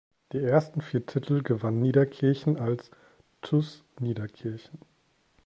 [0.31, 2.89] Die ersten vier Titel gewann Niederkirchen als
[3.43, 4.79] "TuS Niederkirchen".